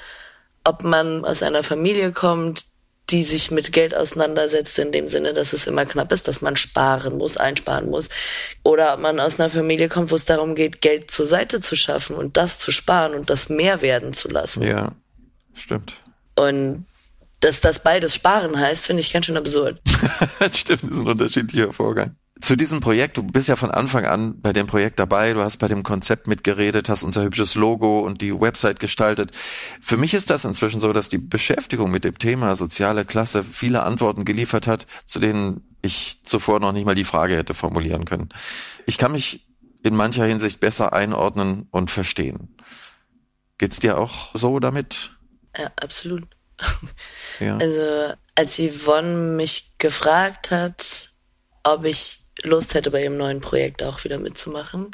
[0.65, 2.65] Ob man aus einer Familie kommt,
[3.11, 6.57] die sich mit Geld auseinandersetzt, in dem Sinne, dass es immer knapp ist, dass man
[6.57, 8.09] sparen muss, einsparen muss.
[8.63, 11.75] Oder ob man aus einer Familie kommt, wo es darum geht, Geld zur Seite zu
[11.77, 14.63] schaffen und das zu sparen und das mehr werden zu lassen.
[14.63, 14.93] Ja.
[15.55, 15.95] Stimmt.
[16.37, 16.87] Und
[17.41, 19.81] dass das beides sparen heißt, finde ich ganz schön absurd.
[20.53, 22.17] Stimmt, das ist ein unterschiedlicher Vorgang.
[22.41, 25.59] Zu diesem Projekt, du bist ja von Anfang an bei dem Projekt dabei, du hast
[25.59, 29.33] bei dem Konzept mitgeredet, hast unser hübsches Logo und die Website gestaltet.
[29.83, 33.83] Für mich ist das inzwischen so, dass die Beschäftigung mit dem Thema soziale Klasse viele
[33.83, 38.31] Antworten geliefert hat, zu denen ich zuvor noch nicht mal die Frage hätte formulieren können.
[38.87, 39.47] Ich kann mich
[39.83, 42.57] in mancher Hinsicht besser einordnen und verstehen.
[43.59, 45.13] Geht's dir auch so damit?
[45.57, 46.27] Ja, absolut.
[47.39, 47.57] Ja.
[47.61, 51.11] Also, als Yvonne mich gefragt hat,
[51.63, 54.91] ob ich Lust hätte, bei ihrem neuen Projekt auch wieder mitzumachen,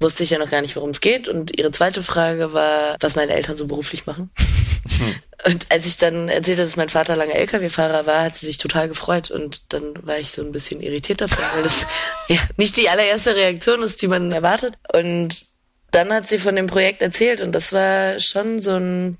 [0.00, 1.28] wusste ich ja noch gar nicht, worum es geht.
[1.28, 4.30] Und ihre zweite Frage war, was meine Eltern so beruflich machen.
[5.44, 8.88] Und als ich dann erzählte, dass mein Vater lange Lkw-Fahrer war, hat sie sich total
[8.88, 9.30] gefreut.
[9.30, 11.86] Und dann war ich so ein bisschen irritiert davon, weil das
[12.28, 14.74] ja nicht die allererste Reaktion ist, die man erwartet.
[14.92, 15.46] Und
[15.90, 19.18] dann hat sie von dem Projekt erzählt und das war schon so ein,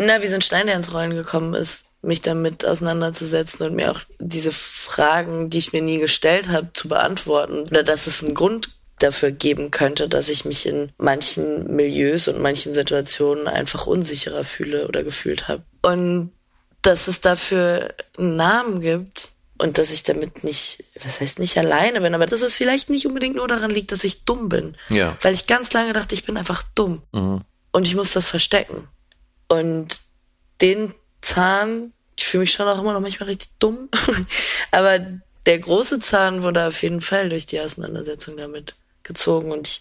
[0.00, 3.90] na, wie so ein Stein, der ins Rollen gekommen ist, mich damit auseinanderzusetzen und mir
[3.90, 7.62] auch diese Fragen, die ich mir nie gestellt habe, zu beantworten.
[7.70, 12.40] Oder dass es einen Grund dafür geben könnte, dass ich mich in manchen Milieus und
[12.40, 15.62] manchen Situationen einfach unsicherer fühle oder gefühlt habe.
[15.82, 16.32] Und
[16.82, 22.00] dass es dafür einen Namen gibt und dass ich damit nicht, was heißt nicht alleine
[22.00, 24.76] bin, aber dass es vielleicht nicht unbedingt nur daran liegt, dass ich dumm bin.
[24.88, 25.18] Ja.
[25.20, 27.02] Weil ich ganz lange dachte, ich bin einfach dumm.
[27.12, 27.42] Mhm.
[27.72, 28.88] Und ich muss das verstecken.
[29.50, 30.00] Und
[30.60, 33.88] den Zahn, ich fühle mich schon auch immer noch manchmal richtig dumm,
[34.70, 35.00] aber
[35.46, 39.80] der große Zahn wurde auf jeden Fall durch die Auseinandersetzung damit gezogen und ich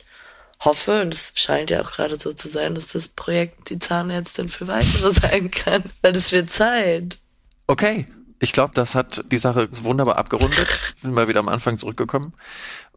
[0.60, 4.50] hoffe, und es scheint ja auch gerade so zu sein, dass das Projekt die Zahnärztin
[4.50, 7.20] für weitere sein kann, weil es wird Zeit.
[7.68, 8.08] Okay.
[8.42, 10.66] Ich glaube, das hat die Sache wunderbar abgerundet.
[10.96, 12.34] Sind wir wieder am Anfang zurückgekommen.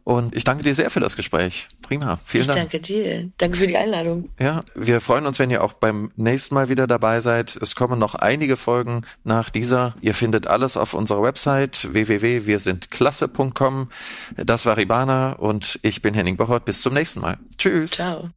[0.03, 1.67] Und ich danke dir sehr für das Gespräch.
[1.81, 2.19] Prima.
[2.25, 2.59] Vielen ich Dank.
[2.59, 3.29] danke dir.
[3.37, 4.29] Danke für die Einladung.
[4.37, 7.55] Ja, wir freuen uns, wenn ihr auch beim nächsten Mal wieder dabei seid.
[7.55, 9.95] Es kommen noch einige Folgen nach dieser.
[10.01, 13.89] Ihr findet alles auf unserer Website www.wirsindklasse.com.
[14.35, 16.65] Das war Ribana und ich bin Henning Bochert.
[16.65, 17.37] Bis zum nächsten Mal.
[17.57, 17.91] Tschüss.
[17.91, 18.29] Ciao.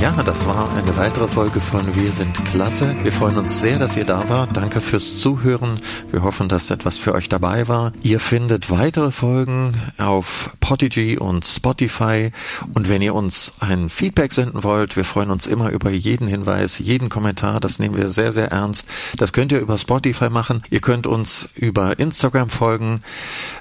[0.00, 2.94] Ja, das war eine weitere Folge von Wir sind Klasse.
[3.02, 4.56] Wir freuen uns sehr, dass ihr da wart.
[4.56, 5.76] Danke fürs Zuhören.
[6.12, 7.90] Wir hoffen, dass etwas für euch dabei war.
[8.04, 12.30] Ihr findet weitere Folgen auf Podigy und Spotify.
[12.74, 16.78] Und wenn ihr uns ein Feedback senden wollt, wir freuen uns immer über jeden Hinweis,
[16.78, 17.58] jeden Kommentar.
[17.58, 18.86] Das nehmen wir sehr, sehr ernst.
[19.16, 20.62] Das könnt ihr über Spotify machen.
[20.70, 23.00] Ihr könnt uns über Instagram folgen.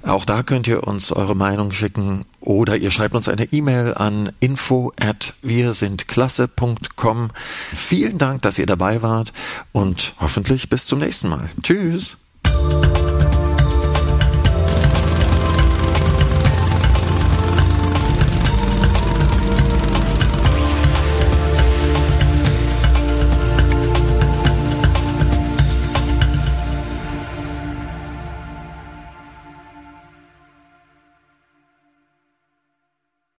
[0.03, 4.31] Auch da könnt ihr uns eure Meinung schicken oder ihr schreibt uns eine E-Mail an
[4.39, 7.31] info at wir sind klasse.com.
[7.73, 9.33] Vielen Dank, dass ihr dabei wart
[9.71, 11.49] und hoffentlich bis zum nächsten Mal.
[11.61, 12.17] Tschüss.